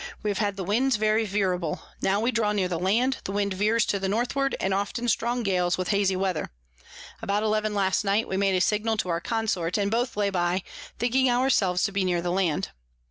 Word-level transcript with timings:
We 0.23 0.31
have 0.31 0.39
had 0.39 0.55
the 0.57 0.63
Winds 0.63 0.95
very 0.95 1.25
veerable. 1.27 1.79
Now 2.01 2.19
we 2.19 2.31
draw 2.31 2.53
near 2.53 2.67
the 2.67 2.79
Land, 2.79 3.17
the 3.23 3.31
Wind 3.31 3.53
veers 3.53 3.85
to 3.85 3.99
the 3.99 4.09
Northward, 4.09 4.55
and 4.59 4.73
often 4.73 5.07
strong 5.07 5.43
Gales 5.43 5.77
with 5.77 5.89
hazy 5.89 6.15
Weather. 6.15 6.49
About 7.21 7.43
eleven 7.43 7.75
last 7.75 8.03
night 8.03 8.27
we 8.27 8.35
made 8.35 8.55
a 8.55 8.61
Signal 8.61 8.97
to 8.97 9.09
our 9.09 9.21
Consort, 9.21 9.77
and 9.77 9.91
both 9.91 10.17
lay 10.17 10.31
by, 10.31 10.63
thinking 10.97 11.29
our 11.29 11.51
selves 11.51 11.83
to 11.83 11.91
be 11.91 12.03
near 12.03 12.19
the 12.23 12.31
Land. 12.31 12.69